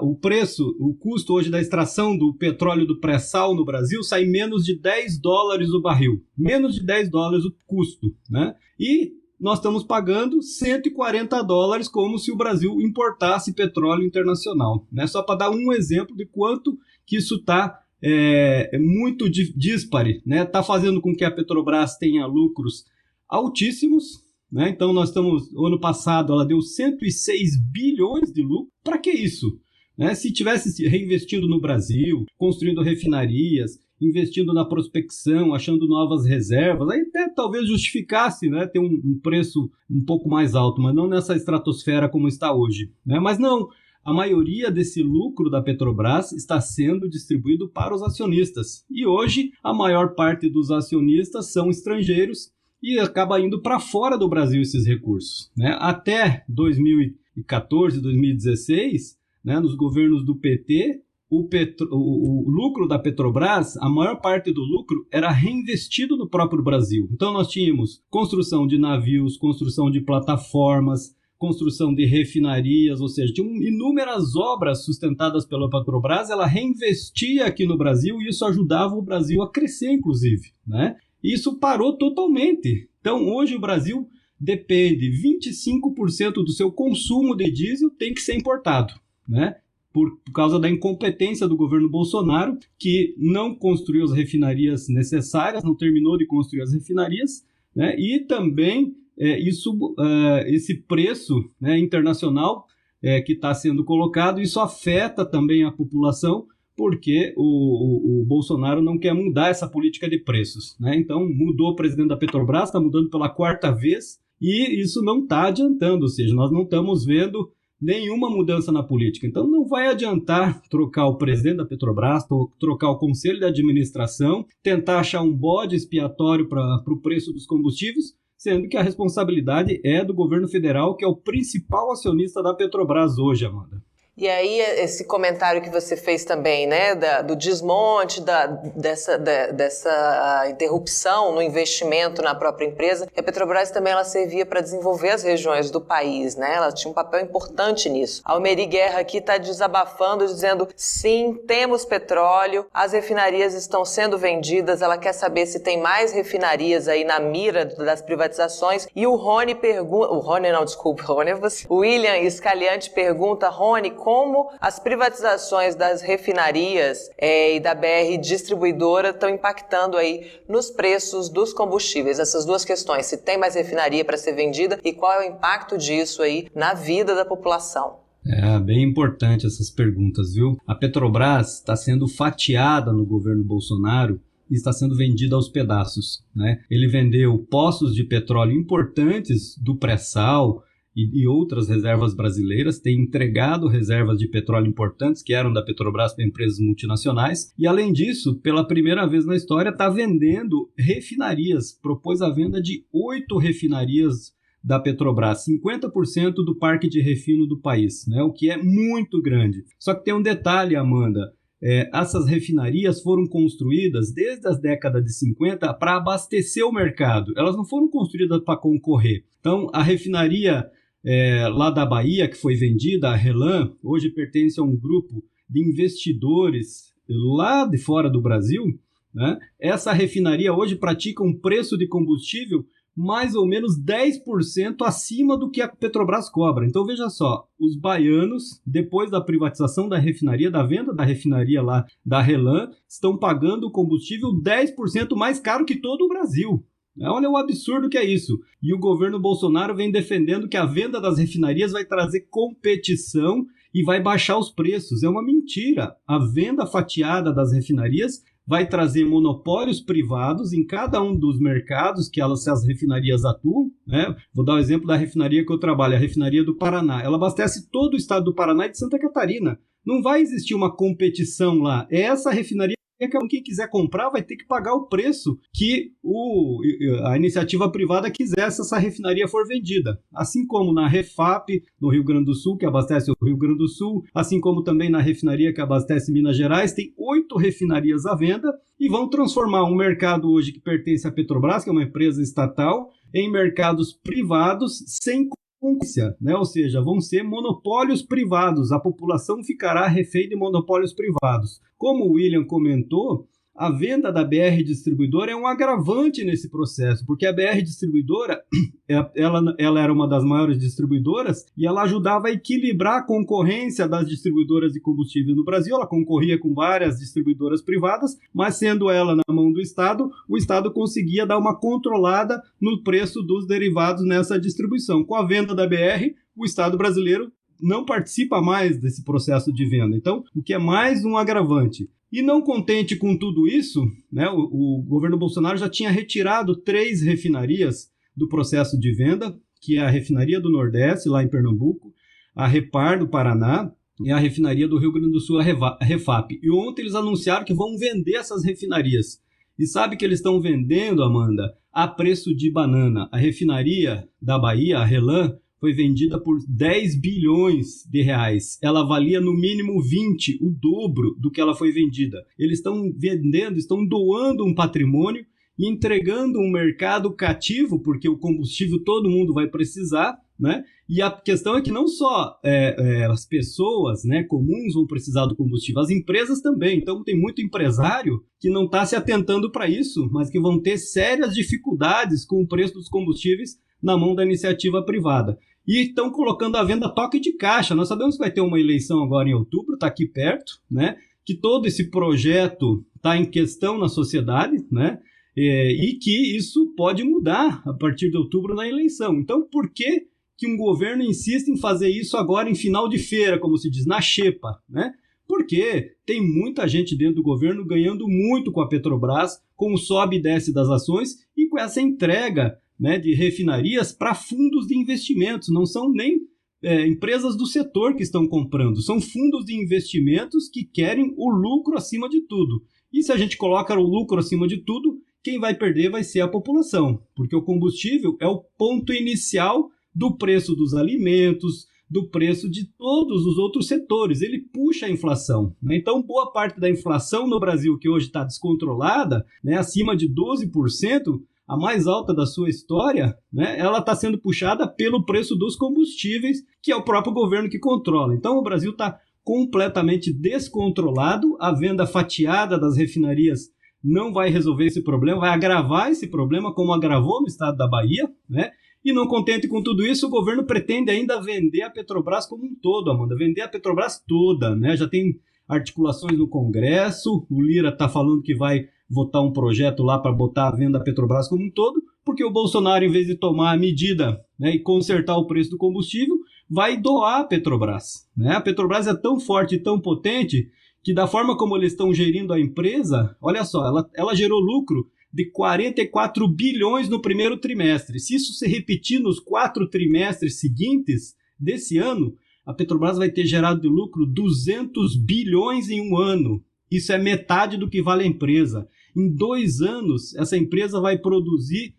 o 0.00 0.16
preço, 0.16 0.74
o 0.78 0.94
custo 0.94 1.34
hoje 1.34 1.50
da 1.50 1.60
extração 1.60 2.16
do 2.16 2.34
petróleo 2.34 2.86
do 2.86 3.00
pré-sal 3.00 3.54
no 3.54 3.64
Brasil 3.64 4.02
sai 4.02 4.24
menos 4.24 4.64
de 4.64 4.78
10 4.78 5.20
dólares 5.20 5.70
o 5.70 5.80
barril. 5.80 6.22
Menos 6.36 6.74
de 6.74 6.84
10 6.84 7.10
dólares 7.10 7.44
o 7.44 7.54
custo, 7.66 8.14
né? 8.30 8.54
E 8.78 9.12
nós 9.42 9.58
estamos 9.58 9.82
pagando 9.82 10.40
140 10.40 11.42
dólares 11.42 11.88
como 11.88 12.16
se 12.16 12.30
o 12.30 12.36
Brasil 12.36 12.80
importasse 12.80 13.52
petróleo 13.52 14.04
internacional. 14.04 14.86
Né? 14.90 15.04
Só 15.08 15.20
para 15.20 15.34
dar 15.34 15.50
um 15.50 15.72
exemplo 15.72 16.16
de 16.16 16.24
quanto 16.24 16.78
que 17.04 17.16
isso 17.16 17.34
está 17.34 17.82
é, 18.00 18.70
é, 18.72 18.78
muito 18.78 19.28
dispare. 19.28 20.18
Está 20.18 20.28
né? 20.28 20.44
Tá 20.44 20.62
fazendo 20.62 21.00
com 21.00 21.12
que 21.12 21.24
a 21.24 21.30
Petrobras 21.30 21.96
tenha 21.98 22.24
lucros 22.24 22.84
altíssimos. 23.28 24.21
Né? 24.52 24.68
Então, 24.68 24.92
nós 24.92 25.08
estamos. 25.08 25.50
Ano 25.56 25.80
passado 25.80 26.32
ela 26.32 26.44
deu 26.44 26.60
106 26.60 27.56
bilhões 27.72 28.30
de 28.30 28.42
lucro. 28.42 28.70
Para 28.84 28.98
que 28.98 29.10
isso? 29.10 29.58
Né? 29.96 30.14
Se 30.14 30.30
tivesse 30.30 30.86
reinvestindo 30.86 31.48
no 31.48 31.60
Brasil, 31.60 32.26
construindo 32.36 32.82
refinarias, 32.82 33.78
investindo 34.00 34.52
na 34.52 34.64
prospecção, 34.64 35.54
achando 35.54 35.86
novas 35.86 36.26
reservas, 36.26 36.88
aí 36.90 37.00
até 37.00 37.28
talvez 37.30 37.68
justificasse 37.68 38.50
né, 38.50 38.66
ter 38.66 38.80
um, 38.80 39.00
um, 39.04 39.20
preço 39.22 39.70
um 39.88 40.04
pouco 40.04 40.28
mais 40.28 40.54
alto, 40.54 40.82
mas 40.82 40.94
não 40.94 41.08
nessa 41.08 41.36
estratosfera 41.36 42.08
como 42.08 42.28
está 42.28 42.52
hoje. 42.52 42.90
Né? 43.06 43.20
Mas 43.20 43.38
não, 43.38 43.68
a 44.04 44.12
maioria 44.12 44.70
desse 44.70 45.02
lucro 45.02 45.48
da 45.48 45.62
Petrobras 45.62 46.32
está 46.32 46.60
sendo 46.60 47.08
distribuído 47.08 47.68
para 47.68 47.94
os 47.94 48.02
acionistas. 48.02 48.84
E 48.90 49.06
hoje 49.06 49.52
a 49.62 49.72
maior 49.72 50.14
parte 50.14 50.50
dos 50.50 50.72
acionistas 50.72 51.52
são 51.52 51.70
estrangeiros 51.70 52.50
e 52.82 52.98
acaba 52.98 53.40
indo 53.40 53.62
para 53.62 53.78
fora 53.78 54.18
do 54.18 54.28
Brasil 54.28 54.60
esses 54.60 54.86
recursos. 54.86 55.50
Né? 55.56 55.76
Até 55.78 56.44
2014, 56.48 58.00
2016, 58.00 59.16
né, 59.44 59.60
nos 59.60 59.74
governos 59.74 60.24
do 60.24 60.34
PT, 60.34 61.00
o, 61.30 61.44
petro, 61.48 61.88
o, 61.90 62.46
o, 62.46 62.50
lucro 62.50 62.86
da 62.86 62.98
Petrobras, 62.98 63.76
a 63.78 63.88
maior 63.88 64.20
parte 64.20 64.52
do 64.52 64.60
lucro 64.60 65.06
era 65.10 65.30
reinvestido 65.30 66.16
no 66.16 66.28
próprio 66.28 66.62
Brasil. 66.62 67.08
Então 67.10 67.32
nós 67.32 67.48
tínhamos 67.48 68.02
construção 68.10 68.66
de 68.66 68.76
navios, 68.76 69.38
construção 69.38 69.90
de 69.90 70.02
plataformas, 70.02 71.16
construção 71.38 71.92
de 71.94 72.04
refinarias, 72.04 73.00
ou 73.00 73.08
seja, 73.08 73.32
tinham 73.32 73.50
inúmeras 73.62 74.36
obras 74.36 74.84
sustentadas 74.84 75.44
pela 75.44 75.68
Petrobras, 75.68 76.30
ela 76.30 76.46
reinvestia 76.46 77.46
aqui 77.46 77.66
no 77.66 77.76
Brasil 77.76 78.20
e 78.20 78.28
isso 78.28 78.44
ajudava 78.44 78.94
o 78.94 79.02
Brasil 79.02 79.42
a 79.42 79.50
crescer, 79.50 79.90
inclusive. 79.90 80.52
Né? 80.66 80.94
Isso 81.22 81.58
parou 81.58 81.96
totalmente. 81.96 82.88
Então 83.00 83.28
hoje 83.28 83.54
o 83.54 83.60
Brasil 83.60 84.08
depende 84.38 85.10
25% 85.10 86.34
do 86.34 86.50
seu 86.50 86.72
consumo 86.72 87.36
de 87.36 87.50
diesel 87.50 87.90
tem 87.90 88.12
que 88.12 88.20
ser 88.20 88.34
importado. 88.34 88.94
Né? 89.28 89.56
por, 89.92 90.16
por 90.24 90.32
causa 90.32 90.58
da 90.58 90.68
incompetência 90.68 91.46
do 91.46 91.56
governo 91.56 91.88
Bolsonaro, 91.88 92.58
que 92.78 93.14
não 93.18 93.54
construiu 93.54 94.04
as 94.04 94.12
refinarias 94.12 94.88
necessárias, 94.88 95.62
não 95.62 95.76
terminou 95.76 96.16
de 96.16 96.26
construir 96.26 96.62
as 96.62 96.72
refinarias, 96.72 97.44
né? 97.76 97.94
e 97.98 98.20
também 98.20 98.94
é, 99.18 99.38
isso, 99.38 99.94
é, 99.98 100.54
esse 100.54 100.74
preço 100.74 101.44
né, 101.60 101.78
internacional 101.78 102.66
é, 103.02 103.20
que 103.20 103.34
está 103.34 103.52
sendo 103.52 103.84
colocado, 103.84 104.40
isso 104.40 104.58
afeta 104.58 105.24
também 105.24 105.64
a 105.64 105.72
população, 105.72 106.46
porque 106.82 107.32
o, 107.36 107.44
o, 107.44 108.22
o, 108.22 108.24
Bolsonaro 108.24 108.82
não 108.82 108.98
quer 108.98 109.14
mudar 109.14 109.50
essa 109.50 109.68
política 109.68 110.10
de 110.10 110.18
preços. 110.18 110.76
Né? 110.80 110.96
Então, 110.96 111.20
mudou 111.32 111.68
o 111.68 111.76
presidente 111.76 112.08
da 112.08 112.16
Petrobras, 112.16 112.64
está 112.64 112.80
mudando 112.80 113.08
pela 113.08 113.28
quarta 113.28 113.70
vez, 113.70 114.18
e 114.40 114.82
isso 114.82 115.00
não 115.00 115.20
está 115.20 115.46
adiantando, 115.46 116.02
ou 116.02 116.08
seja, 116.08 116.34
nós 116.34 116.50
não 116.50 116.62
estamos 116.62 117.04
vendo 117.04 117.48
nenhuma 117.80 118.28
mudança 118.28 118.72
na 118.72 118.82
política. 118.82 119.28
Então 119.28 119.46
não 119.46 119.64
vai 119.64 119.86
adiantar 119.86 120.60
trocar 120.62 121.06
o 121.06 121.16
presidente 121.16 121.58
da 121.58 121.64
Petrobras, 121.64 122.24
trocar 122.58 122.90
o 122.90 122.98
conselho 122.98 123.38
de 123.38 123.44
administração, 123.44 124.44
tentar 124.60 124.98
achar 124.98 125.22
um 125.22 125.32
bode 125.32 125.76
expiatório 125.76 126.48
para 126.48 126.82
o 126.84 127.00
preço 127.00 127.32
dos 127.32 127.46
combustíveis, 127.46 128.06
sendo 128.36 128.68
que 128.68 128.76
a 128.76 128.82
responsabilidade 128.82 129.80
é 129.84 130.04
do 130.04 130.12
governo 130.12 130.48
federal, 130.48 130.96
que 130.96 131.04
é 131.04 131.08
o 131.08 131.14
principal 131.14 131.92
acionista 131.92 132.42
da 132.42 132.52
Petrobras 132.52 133.18
hoje, 133.18 133.46
Amanda. 133.46 133.80
E 134.22 134.28
aí, 134.28 134.60
esse 134.60 135.02
comentário 135.02 135.60
que 135.60 135.68
você 135.68 135.96
fez 135.96 136.24
também, 136.24 136.64
né, 136.64 136.94
da, 136.94 137.22
do 137.22 137.34
desmonte, 137.34 138.20
da, 138.20 138.46
dessa, 138.46 139.18
da, 139.18 139.48
dessa 139.48 140.44
interrupção 140.48 141.32
no 141.32 141.42
investimento 141.42 142.22
na 142.22 142.32
própria 142.32 142.66
empresa, 142.66 143.08
a 143.16 143.20
Petrobras 143.20 143.72
também 143.72 143.92
ela 143.92 144.04
servia 144.04 144.46
para 144.46 144.60
desenvolver 144.60 145.10
as 145.10 145.24
regiões 145.24 145.72
do 145.72 145.80
país, 145.80 146.36
né? 146.36 146.54
Ela 146.54 146.70
tinha 146.70 146.88
um 146.88 146.94
papel 146.94 147.18
importante 147.18 147.88
nisso. 147.88 148.22
A 148.24 148.34
Almeri 148.34 148.64
Guerra 148.64 149.00
aqui 149.00 149.18
está 149.18 149.38
desabafando, 149.38 150.24
dizendo: 150.24 150.68
sim, 150.76 151.42
temos 151.44 151.84
petróleo, 151.84 152.64
as 152.72 152.92
refinarias 152.92 153.54
estão 153.54 153.84
sendo 153.84 154.16
vendidas, 154.16 154.82
ela 154.82 154.96
quer 154.96 155.14
saber 155.14 155.46
se 155.46 155.58
tem 155.58 155.80
mais 155.80 156.12
refinarias 156.12 156.86
aí 156.86 157.02
na 157.02 157.18
mira 157.18 157.64
das 157.64 158.00
privatizações. 158.00 158.86
E 158.94 159.04
o 159.04 159.16
Rony 159.16 159.56
pergunta: 159.56 160.12
o 160.12 160.20
Rony 160.20 160.52
não, 160.52 160.64
desculpa, 160.64 161.02
Rony 161.02 161.32
é 161.32 161.34
você. 161.34 161.66
O 161.68 161.78
William 161.78 162.30
Scaliante 162.30 162.88
pergunta: 162.90 163.48
Rony, 163.48 163.90
como 164.12 164.50
as 164.60 164.78
privatizações 164.78 165.74
das 165.74 166.02
refinarias 166.02 167.08
é, 167.16 167.56
e 167.56 167.60
da 167.60 167.74
BR 167.74 168.18
distribuidora 168.20 169.08
estão 169.08 169.30
impactando 169.30 169.96
aí 169.96 170.26
nos 170.46 170.68
preços 170.68 171.30
dos 171.30 171.54
combustíveis. 171.54 172.18
Essas 172.18 172.44
duas 172.44 172.62
questões, 172.62 173.06
se 173.06 173.16
tem 173.16 173.38
mais 173.38 173.54
refinaria 173.54 174.04
para 174.04 174.18
ser 174.18 174.34
vendida 174.34 174.78
e 174.84 174.92
qual 174.92 175.14
é 175.14 175.26
o 175.26 175.30
impacto 175.30 175.78
disso 175.78 176.20
aí 176.20 176.48
na 176.54 176.74
vida 176.74 177.14
da 177.14 177.24
população. 177.24 178.00
É 178.26 178.60
bem 178.60 178.82
importante 178.82 179.46
essas 179.46 179.70
perguntas, 179.70 180.34
viu? 180.34 180.58
A 180.66 180.74
Petrobras 180.74 181.54
está 181.54 181.74
sendo 181.74 182.06
fatiada 182.06 182.92
no 182.92 183.06
governo 183.06 183.42
Bolsonaro 183.42 184.20
e 184.50 184.56
está 184.56 184.74
sendo 184.74 184.94
vendida 184.94 185.36
aos 185.36 185.48
pedaços. 185.48 186.22
Né? 186.36 186.60
Ele 186.70 186.86
vendeu 186.86 187.38
poços 187.50 187.94
de 187.94 188.04
petróleo 188.04 188.52
importantes 188.52 189.56
do 189.56 189.74
pré-sal, 189.74 190.62
e, 190.94 191.22
e, 191.22 191.26
outras 191.26 191.68
reservas 191.68 192.14
brasileiras, 192.14 192.78
tem 192.78 193.00
entregado 193.00 193.66
reservas 193.66 194.18
de 194.18 194.28
petróleo 194.28 194.68
importantes 194.68 195.22
que 195.22 195.32
eram 195.32 195.52
da 195.52 195.62
Petrobras 195.62 196.14
para 196.14 196.24
empresas 196.24 196.58
multinacionais. 196.58 197.52
E 197.58 197.66
além 197.66 197.92
disso, 197.92 198.38
pela 198.40 198.66
primeira 198.66 199.06
vez 199.06 199.24
na 199.24 199.34
história, 199.34 199.70
está 199.70 199.88
vendendo 199.88 200.70
refinarias. 200.76 201.72
Propôs 201.72 202.20
a 202.20 202.30
venda 202.30 202.60
de 202.60 202.84
oito 202.92 203.38
refinarias 203.38 204.32
da 204.62 204.78
Petrobras, 204.78 205.44
50% 205.44 206.34
do 206.34 206.56
parque 206.56 206.88
de 206.88 207.00
refino 207.00 207.46
do 207.46 207.60
país, 207.60 208.06
né? 208.06 208.22
o 208.22 208.32
que 208.32 208.48
é 208.48 208.56
muito 208.56 209.20
grande. 209.20 209.64
Só 209.78 209.92
que 209.94 210.04
tem 210.04 210.14
um 210.14 210.22
detalhe, 210.22 210.76
Amanda. 210.76 211.32
É, 211.64 211.88
essas 211.94 212.26
refinarias 212.26 213.00
foram 213.02 213.24
construídas 213.26 214.12
desde 214.12 214.48
as 214.48 214.60
décadas 214.60 215.04
de 215.04 215.12
50 215.12 215.72
para 215.74 215.96
abastecer 215.96 216.66
o 216.66 216.72
mercado. 216.72 217.32
Elas 217.36 217.56
não 217.56 217.64
foram 217.64 217.88
construídas 217.88 218.42
para 218.44 218.58
concorrer. 218.58 219.24
Então, 219.38 219.68
a 219.72 219.80
refinaria 219.80 220.68
é, 221.04 221.48
lá 221.48 221.70
da 221.70 221.84
Bahia, 221.84 222.28
que 222.28 222.36
foi 222.36 222.54
vendida, 222.54 223.10
a 223.10 223.16
Relan, 223.16 223.72
hoje 223.82 224.10
pertence 224.10 224.58
a 224.60 224.62
um 224.62 224.76
grupo 224.76 225.22
de 225.48 225.60
investidores 225.60 226.92
lá 227.08 227.66
de 227.66 227.78
fora 227.78 228.08
do 228.08 228.20
Brasil. 228.20 228.78
Né? 229.14 229.38
Essa 229.60 229.92
refinaria 229.92 230.54
hoje 230.54 230.76
pratica 230.76 231.22
um 231.22 231.36
preço 231.36 231.76
de 231.76 231.86
combustível 231.86 232.64
mais 232.94 233.34
ou 233.34 233.46
menos 233.46 233.78
10% 233.78 234.76
acima 234.82 235.36
do 235.36 235.50
que 235.50 235.62
a 235.62 235.68
Petrobras 235.68 236.28
cobra. 236.28 236.66
Então 236.66 236.84
veja 236.84 237.08
só, 237.08 237.46
os 237.58 237.74
baianos, 237.74 238.60
depois 238.66 239.10
da 239.10 239.20
privatização 239.20 239.88
da 239.88 239.98
refinaria, 239.98 240.50
da 240.50 240.62
venda 240.62 240.92
da 240.92 241.02
refinaria 241.02 241.62
lá 241.62 241.86
da 242.04 242.20
Relan, 242.20 242.70
estão 242.86 243.16
pagando 243.16 243.66
o 243.66 243.70
combustível 243.70 244.28
10% 244.28 245.16
mais 245.16 245.40
caro 245.40 245.64
que 245.64 245.76
todo 245.76 246.02
o 246.04 246.08
Brasil. 246.08 246.62
Olha 247.00 247.30
o 247.30 247.36
absurdo 247.36 247.88
que 247.88 247.96
é 247.96 248.04
isso. 248.04 248.38
E 248.62 248.74
o 248.74 248.78
governo 248.78 249.18
Bolsonaro 249.18 249.74
vem 249.74 249.90
defendendo 249.90 250.48
que 250.48 250.56
a 250.56 250.66
venda 250.66 251.00
das 251.00 251.18
refinarias 251.18 251.72
vai 251.72 251.84
trazer 251.84 252.26
competição 252.30 253.46
e 253.74 253.82
vai 253.82 254.02
baixar 254.02 254.38
os 254.38 254.50
preços. 254.50 255.02
É 255.02 255.08
uma 255.08 255.24
mentira. 255.24 255.96
A 256.06 256.18
venda 256.18 256.66
fatiada 256.66 257.32
das 257.32 257.52
refinarias 257.52 258.22
vai 258.46 258.68
trazer 258.68 259.04
monopólios 259.04 259.80
privados 259.80 260.52
em 260.52 260.66
cada 260.66 261.00
um 261.00 261.16
dos 261.16 261.38
mercados 261.38 262.08
que 262.08 262.20
elas, 262.20 262.46
as 262.46 262.66
refinarias 262.66 263.24
atuam. 263.24 263.70
Né? 263.86 264.14
Vou 264.34 264.44
dar 264.44 264.54
o 264.54 264.56
um 264.56 264.58
exemplo 264.58 264.86
da 264.86 264.96
refinaria 264.96 265.44
que 265.44 265.52
eu 265.52 265.58
trabalho, 265.58 265.94
a 265.94 265.98
refinaria 265.98 266.44
do 266.44 266.56
Paraná. 266.56 267.02
Ela 267.02 267.16
abastece 267.16 267.70
todo 267.70 267.94
o 267.94 267.96
estado 267.96 268.24
do 268.24 268.34
Paraná 268.34 268.66
e 268.66 268.70
de 268.70 268.78
Santa 268.78 268.98
Catarina. 268.98 269.58
Não 269.84 270.02
vai 270.02 270.20
existir 270.20 270.54
uma 270.54 270.74
competição 270.74 271.58
lá. 271.58 271.86
É 271.90 272.02
essa 272.02 272.30
refinaria 272.30 272.76
quem 273.08 273.42
quiser 273.42 273.68
comprar 273.68 274.10
vai 274.10 274.22
ter 274.22 274.36
que 274.36 274.46
pagar 274.46 274.74
o 274.74 274.86
preço 274.86 275.38
que 275.52 275.92
o, 276.02 276.60
a 277.04 277.16
iniciativa 277.16 277.70
privada 277.70 278.10
quisesse 278.10 278.60
essa 278.60 278.78
refinaria 278.78 279.28
for 279.28 279.46
vendida. 279.46 280.00
Assim 280.14 280.46
como 280.46 280.72
na 280.72 280.86
Refap, 280.86 281.48
no 281.80 281.88
Rio 281.88 282.04
Grande 282.04 282.26
do 282.26 282.34
Sul, 282.34 282.56
que 282.56 282.66
abastece 282.66 283.10
o 283.10 283.24
Rio 283.24 283.36
Grande 283.36 283.58
do 283.58 283.68
Sul, 283.68 284.02
assim 284.14 284.40
como 284.40 284.62
também 284.62 284.90
na 284.90 285.00
refinaria 285.00 285.52
que 285.52 285.60
abastece 285.60 286.12
Minas 286.12 286.36
Gerais, 286.36 286.72
tem 286.72 286.92
oito 286.96 287.36
refinarias 287.36 288.06
à 288.06 288.14
venda 288.14 288.52
e 288.78 288.88
vão 288.88 289.08
transformar 289.08 289.64
um 289.64 289.74
mercado 289.74 290.30
hoje 290.30 290.52
que 290.52 290.60
pertence 290.60 291.06
à 291.06 291.12
Petrobras, 291.12 291.64
que 291.64 291.70
é 291.70 291.72
uma 291.72 291.84
empresa 291.84 292.22
estatal, 292.22 292.90
em 293.14 293.30
mercados 293.30 293.92
privados 293.92 294.82
sem 294.86 295.28
concorrência, 295.62 296.16
né? 296.20 296.34
ou 296.34 296.44
seja, 296.44 296.82
vão 296.82 297.00
ser 297.00 297.22
monopólios 297.22 298.02
privados, 298.02 298.72
a 298.72 298.80
população 298.80 299.42
ficará 299.44 299.86
refém 299.86 300.28
de 300.28 300.34
monopólios 300.34 300.92
privados. 300.92 301.60
Como 301.78 302.04
o 302.04 302.12
William 302.14 302.44
comentou, 302.44 303.28
a 303.54 303.70
venda 303.70 304.10
da 304.10 304.24
BR 304.24 304.62
Distribuidora 304.64 305.30
é 305.30 305.36
um 305.36 305.46
agravante 305.46 306.24
nesse 306.24 306.50
processo, 306.50 307.04
porque 307.06 307.26
a 307.26 307.32
BR 307.32 307.62
Distribuidora 307.62 308.42
é, 308.88 309.10
ela, 309.14 309.54
ela 309.58 309.80
era 309.80 309.92
uma 309.92 310.08
das 310.08 310.24
maiores 310.24 310.58
distribuidoras 310.58 311.44
e 311.56 311.66
ela 311.66 311.82
ajudava 311.82 312.28
a 312.28 312.32
equilibrar 312.32 313.00
a 313.00 313.06
concorrência 313.06 313.86
das 313.86 314.08
distribuidoras 314.08 314.72
de 314.72 314.80
combustível 314.80 315.34
no 315.34 315.44
Brasil. 315.44 315.74
Ela 315.74 315.86
concorria 315.86 316.38
com 316.38 316.54
várias 316.54 316.98
distribuidoras 316.98 317.62
privadas, 317.62 318.16
mas 318.32 318.56
sendo 318.56 318.90
ela 318.90 319.14
na 319.14 319.34
mão 319.34 319.52
do 319.52 319.60
Estado, 319.60 320.10
o 320.28 320.36
Estado 320.36 320.72
conseguia 320.72 321.26
dar 321.26 321.38
uma 321.38 321.58
controlada 321.58 322.42
no 322.60 322.82
preço 322.82 323.22
dos 323.22 323.46
derivados 323.46 324.04
nessa 324.04 324.40
distribuição. 324.40 325.04
Com 325.04 325.14
a 325.14 325.26
venda 325.26 325.54
da 325.54 325.66
BR, 325.66 326.14
o 326.34 326.44
Estado 326.44 326.78
brasileiro 326.78 327.30
não 327.62 327.84
participa 327.84 328.42
mais 328.42 328.78
desse 328.78 329.04
processo 329.04 329.52
de 329.52 329.64
venda. 329.64 329.96
Então, 329.96 330.24
o 330.34 330.42
que 330.42 330.52
é 330.52 330.58
mais 330.58 331.04
um 331.04 331.16
agravante. 331.16 331.88
E 332.10 332.20
não 332.20 332.42
contente 332.42 332.96
com 332.96 333.16
tudo 333.16 333.48
isso, 333.48 333.86
né, 334.12 334.28
o, 334.28 334.40
o, 334.78 334.82
governo 334.82 335.16
Bolsonaro 335.16 335.56
já 335.56 335.68
tinha 335.68 335.90
retirado 335.90 336.54
três 336.54 337.00
refinarias 337.00 337.90
do 338.14 338.28
processo 338.28 338.78
de 338.78 338.92
venda, 338.92 339.34
que 339.62 339.78
é 339.78 339.80
a 339.80 339.88
refinaria 339.88 340.38
do 340.38 340.50
Nordeste, 340.50 341.08
lá 341.08 341.22
em 341.22 341.30
Pernambuco, 341.30 341.94
a 342.34 342.46
Repar 342.46 342.98
do 342.98 343.08
Paraná 343.08 343.72
e 344.00 344.10
a 344.10 344.18
refinaria 344.18 344.68
do 344.68 344.78
Rio 344.78 344.92
Grande 344.92 345.12
do 345.12 345.20
Sul, 345.20 345.38
a 345.38 345.42
Refap. 345.80 346.38
E 346.42 346.50
ontem 346.50 346.82
eles 346.82 346.94
anunciaram 346.94 347.44
que 347.44 347.54
vão 347.54 347.78
vender 347.78 348.16
essas 348.16 348.44
refinarias. 348.44 349.22
E 349.58 349.66
sabe 349.66 349.96
que 349.96 350.04
eles 350.04 350.18
estão 350.18 350.40
vendendo, 350.40 351.02
Amanda, 351.02 351.54
a 351.72 351.86
preço 351.86 352.34
de 352.34 352.50
banana. 352.50 353.08
A 353.12 353.16
refinaria 353.16 354.08
da 354.20 354.38
Bahia, 354.38 354.78
a 354.78 354.84
Relan, 354.84 355.36
foi 355.62 355.72
vendida 355.72 356.20
por 356.20 356.38
10 356.48 357.00
bilhões 357.00 357.84
de 357.88 358.02
reais. 358.02 358.58
Ela 358.60 358.84
valia 358.84 359.20
no 359.20 359.32
mínimo 359.32 359.80
20, 359.80 360.40
o 360.42 360.50
dobro 360.50 361.14
do 361.20 361.30
que 361.30 361.40
ela 361.40 361.54
foi 361.54 361.70
vendida. 361.70 362.18
Eles 362.36 362.58
estão 362.58 362.92
vendendo, 362.98 363.56
estão 363.56 363.86
doando 363.86 364.44
um 364.44 364.56
patrimônio 364.56 365.24
e 365.56 365.70
entregando 365.70 366.40
um 366.40 366.50
mercado 366.50 367.14
cativo, 367.14 367.80
porque 367.80 368.08
o 368.08 368.18
combustível 368.18 368.82
todo 368.82 369.08
mundo 369.08 369.32
vai 369.32 369.46
precisar, 369.46 370.18
né? 370.36 370.64
E 370.88 371.00
a 371.00 371.12
questão 371.12 371.56
é 371.56 371.62
que 371.62 371.70
não 371.70 371.86
só 371.86 372.40
é, 372.44 372.74
é, 372.76 373.04
as 373.04 373.24
pessoas 373.24 374.02
né, 374.02 374.24
comuns 374.24 374.74
vão 374.74 374.84
precisar 374.84 375.26
do 375.26 375.36
combustível, 375.36 375.80
as 375.80 375.90
empresas 375.90 376.40
também. 376.40 376.78
Então 376.78 377.04
tem 377.04 377.16
muito 377.16 377.40
empresário 377.40 378.20
que 378.40 378.50
não 378.50 378.64
está 378.64 378.84
se 378.84 378.96
atentando 378.96 379.52
para 379.52 379.70
isso, 379.70 380.08
mas 380.10 380.28
que 380.28 380.40
vão 380.40 380.60
ter 380.60 380.76
sérias 380.76 381.32
dificuldades 381.32 382.26
com 382.26 382.42
o 382.42 382.48
preço 382.48 382.74
dos 382.74 382.88
combustíveis 382.88 383.52
na 383.80 383.96
mão 383.96 384.14
da 384.14 384.24
iniciativa 384.24 384.84
privada 384.84 385.38
e 385.66 385.82
estão 385.82 386.10
colocando 386.10 386.56
à 386.56 386.64
venda 386.64 386.88
toque 386.88 387.20
de 387.20 387.32
caixa. 387.32 387.74
Nós 387.74 387.88
sabemos 387.88 388.16
que 388.16 388.20
vai 388.20 388.30
ter 388.30 388.40
uma 388.40 388.58
eleição 388.58 389.02
agora 389.02 389.28
em 389.28 389.34
outubro, 389.34 389.74
está 389.74 389.86
aqui 389.86 390.06
perto, 390.06 390.60
né? 390.70 390.96
Que 391.24 391.34
todo 391.34 391.66
esse 391.66 391.90
projeto 391.90 392.84
está 392.96 393.16
em 393.16 393.24
questão 393.24 393.78
na 393.78 393.88
sociedade, 393.88 394.56
né? 394.70 394.98
É, 395.36 395.72
e 395.72 395.98
que 395.98 396.36
isso 396.36 396.74
pode 396.76 397.02
mudar 397.04 397.62
a 397.64 397.72
partir 397.72 398.10
de 398.10 398.16
outubro 398.16 398.54
na 398.54 398.68
eleição. 398.68 399.14
Então, 399.14 399.46
por 399.50 399.70
que, 399.72 400.06
que 400.36 400.46
um 400.46 400.56
governo 400.56 401.02
insiste 401.02 401.48
em 401.48 401.56
fazer 401.56 401.88
isso 401.88 402.16
agora 402.16 402.50
em 402.50 402.54
final 402.54 402.88
de 402.88 402.98
feira, 402.98 403.38
como 403.38 403.56
se 403.56 403.70
diz, 403.70 403.86
na 403.86 404.00
xepa, 404.00 404.58
né? 404.68 404.92
Porque 405.26 405.94
tem 406.04 406.20
muita 406.20 406.68
gente 406.68 406.96
dentro 406.96 407.16
do 407.16 407.22
governo 407.22 407.64
ganhando 407.64 408.06
muito 408.06 408.52
com 408.52 408.60
a 408.60 408.68
Petrobras, 408.68 409.40
com 409.56 409.72
o 409.72 409.78
sobe 409.78 410.16
e 410.16 410.22
desce 410.22 410.52
das 410.52 410.68
ações 410.68 411.16
e 411.36 411.48
com 411.48 411.58
essa 411.58 411.80
entrega 411.80 412.58
né, 412.78 412.98
de 412.98 413.14
refinarias 413.14 413.92
para 413.92 414.14
fundos 414.14 414.66
de 414.66 414.76
investimentos, 414.76 415.48
não 415.48 415.64
são 415.64 415.90
nem 415.90 416.20
é, 416.62 416.86
empresas 416.86 417.36
do 417.36 417.46
setor 417.46 417.94
que 417.94 418.02
estão 418.02 418.26
comprando, 418.26 418.80
são 418.82 419.00
fundos 419.00 419.44
de 419.44 419.54
investimentos 419.54 420.48
que 420.48 420.64
querem 420.64 421.12
o 421.16 421.30
lucro 421.30 421.76
acima 421.76 422.08
de 422.08 422.20
tudo. 422.22 422.62
E 422.92 423.02
se 423.02 423.10
a 423.10 423.16
gente 423.16 423.36
coloca 423.36 423.74
o 423.74 423.82
lucro 423.82 424.18
acima 424.18 424.46
de 424.46 424.58
tudo, 424.58 424.98
quem 425.22 425.38
vai 425.38 425.54
perder 425.54 425.90
vai 425.90 426.04
ser 426.04 426.20
a 426.20 426.28
população, 426.28 427.02
porque 427.14 427.34
o 427.34 427.42
combustível 427.42 428.16
é 428.20 428.26
o 428.26 428.42
ponto 428.58 428.92
inicial 428.92 429.70
do 429.94 430.16
preço 430.16 430.54
dos 430.54 430.74
alimentos, 430.74 431.66
do 431.88 432.08
preço 432.08 432.50
de 432.50 432.64
todos 432.78 433.26
os 433.26 433.36
outros 433.36 433.66
setores. 433.68 434.22
Ele 434.22 434.40
puxa 434.40 434.86
a 434.86 434.90
inflação. 434.90 435.54
Né? 435.62 435.76
Então, 435.76 436.02
boa 436.02 436.32
parte 436.32 436.58
da 436.58 436.70
inflação 436.70 437.28
no 437.28 437.38
Brasil, 437.38 437.78
que 437.78 437.88
hoje 437.88 438.06
está 438.06 438.24
descontrolada, 438.24 439.24
né, 439.44 439.58
acima 439.58 439.94
de 439.94 440.08
12%, 440.08 441.20
a 441.46 441.56
mais 441.56 441.86
alta 441.86 442.14
da 442.14 442.24
sua 442.24 442.48
história, 442.48 443.16
né, 443.32 443.58
ela 443.58 443.78
está 443.78 443.94
sendo 443.94 444.18
puxada 444.18 444.66
pelo 444.66 445.04
preço 445.04 445.36
dos 445.36 445.56
combustíveis, 445.56 446.38
que 446.62 446.72
é 446.72 446.76
o 446.76 446.84
próprio 446.84 447.12
governo 447.12 447.48
que 447.48 447.58
controla. 447.58 448.14
Então 448.14 448.38
o 448.38 448.42
Brasil 448.42 448.70
está 448.70 448.98
completamente 449.24 450.12
descontrolado, 450.12 451.36
a 451.40 451.52
venda 451.52 451.86
fatiada 451.86 452.58
das 452.58 452.76
refinarias 452.76 453.50
não 453.82 454.12
vai 454.12 454.30
resolver 454.30 454.66
esse 454.66 454.82
problema, 454.82 455.20
vai 455.20 455.30
agravar 455.30 455.90
esse 455.90 456.06
problema, 456.06 456.54
como 456.54 456.72
agravou 456.72 457.20
no 457.20 457.26
estado 457.26 457.56
da 457.56 457.68
Bahia, 457.68 458.08
né? 458.28 458.50
E 458.84 458.92
não 458.92 459.06
contente 459.06 459.46
com 459.46 459.62
tudo 459.62 459.84
isso, 459.86 460.06
o 460.06 460.10
governo 460.10 460.44
pretende 460.44 460.90
ainda 460.90 461.20
vender 461.20 461.62
a 461.62 461.70
Petrobras 461.70 462.26
como 462.26 462.44
um 462.44 462.54
todo, 462.60 462.90
Amanda, 462.90 463.16
vender 463.16 463.42
a 463.42 463.48
Petrobras 463.48 464.02
toda, 464.06 464.54
né? 464.56 464.76
Já 464.76 464.88
tem 464.88 465.20
articulações 465.48 466.18
no 466.18 466.28
Congresso, 466.28 467.26
o 467.30 467.42
Lira 467.42 467.68
está 467.68 467.88
falando 467.88 468.22
que 468.22 468.34
vai 468.34 468.66
votar 468.92 469.22
um 469.22 469.32
projeto 469.32 469.82
lá 469.82 469.98
para 469.98 470.12
botar 470.12 470.48
a 470.48 470.54
venda 470.54 470.78
da 470.78 470.84
Petrobras 470.84 471.28
como 471.28 471.44
um 471.44 471.50
todo, 471.50 471.82
porque 472.04 472.22
o 472.22 472.30
Bolsonaro, 472.30 472.84
em 472.84 472.90
vez 472.90 473.06
de 473.06 473.14
tomar 473.14 473.52
a 473.52 473.58
medida 473.58 474.20
né, 474.38 474.54
e 474.54 474.58
consertar 474.60 475.16
o 475.16 475.26
preço 475.26 475.50
do 475.50 475.56
combustível, 475.56 476.16
vai 476.48 476.76
doar 476.76 477.20
a 477.20 477.24
Petrobras. 477.24 478.06
Né? 478.16 478.32
A 478.36 478.40
Petrobras 478.40 478.86
é 478.86 478.94
tão 478.94 479.18
forte 479.18 479.54
e 479.54 479.58
tão 479.58 479.80
potente 479.80 480.50
que, 480.84 480.92
da 480.92 481.06
forma 481.06 481.36
como 481.36 481.56
eles 481.56 481.72
estão 481.72 481.94
gerindo 481.94 482.32
a 482.32 482.40
empresa, 482.40 483.16
olha 483.20 483.44
só, 483.44 483.64
ela, 483.64 483.88
ela 483.94 484.14
gerou 484.14 484.38
lucro 484.38 484.86
de 485.12 485.30
44 485.30 486.26
bilhões 486.28 486.88
no 486.88 487.00
primeiro 487.00 487.38
trimestre. 487.38 487.98
Se 487.98 488.14
isso 488.16 488.32
se 488.32 488.46
repetir 488.46 489.00
nos 489.00 489.18
quatro 489.18 489.68
trimestres 489.68 490.40
seguintes 490.40 491.14
desse 491.38 491.78
ano, 491.78 492.14
a 492.44 492.52
Petrobras 492.52 492.98
vai 492.98 493.10
ter 493.10 493.24
gerado 493.24 493.60
de 493.60 493.68
lucro 493.68 494.04
200 494.04 494.96
bilhões 494.96 495.70
em 495.70 495.80
um 495.80 495.96
ano. 495.96 496.42
Isso 496.70 496.92
é 496.92 496.98
metade 496.98 497.56
do 497.56 497.68
que 497.68 497.82
vale 497.82 498.02
a 498.02 498.06
empresa. 498.06 498.66
Em 498.96 499.14
dois 499.14 499.60
anos, 499.60 500.14
essa 500.16 500.36
empresa 500.36 500.80
vai 500.80 500.98
produzir, 500.98 501.74